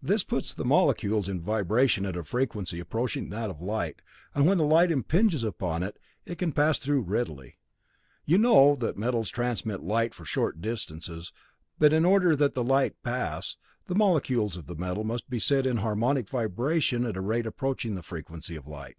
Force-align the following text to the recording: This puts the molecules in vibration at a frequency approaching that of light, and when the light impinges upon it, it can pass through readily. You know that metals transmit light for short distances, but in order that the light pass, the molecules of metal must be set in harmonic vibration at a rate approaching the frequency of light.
This 0.00 0.22
puts 0.22 0.54
the 0.54 0.64
molecules 0.64 1.28
in 1.28 1.40
vibration 1.40 2.06
at 2.06 2.14
a 2.16 2.22
frequency 2.22 2.78
approaching 2.78 3.28
that 3.30 3.50
of 3.50 3.60
light, 3.60 4.00
and 4.36 4.46
when 4.46 4.56
the 4.56 4.62
light 4.64 4.92
impinges 4.92 5.42
upon 5.42 5.82
it, 5.82 5.98
it 6.24 6.38
can 6.38 6.52
pass 6.52 6.78
through 6.78 7.00
readily. 7.00 7.58
You 8.24 8.38
know 8.38 8.76
that 8.76 8.96
metals 8.96 9.30
transmit 9.30 9.82
light 9.82 10.14
for 10.14 10.24
short 10.24 10.60
distances, 10.60 11.32
but 11.76 11.92
in 11.92 12.04
order 12.04 12.36
that 12.36 12.54
the 12.54 12.62
light 12.62 13.02
pass, 13.02 13.56
the 13.88 13.96
molecules 13.96 14.56
of 14.56 14.78
metal 14.78 15.02
must 15.02 15.28
be 15.28 15.40
set 15.40 15.66
in 15.66 15.78
harmonic 15.78 16.28
vibration 16.30 17.04
at 17.04 17.16
a 17.16 17.20
rate 17.20 17.44
approaching 17.44 17.96
the 17.96 18.02
frequency 18.02 18.54
of 18.54 18.68
light. 18.68 18.98